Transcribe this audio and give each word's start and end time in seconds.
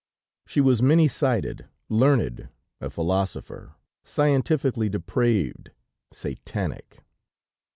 "She 0.47 0.61
was 0.61 0.81
many 0.81 1.07
sided, 1.07 1.67
learned, 1.87 2.49
a 2.79 2.89
philosopher, 2.89 3.75
scientifically 4.03 4.89
depraved, 4.89 5.69
satanic. 6.11 7.03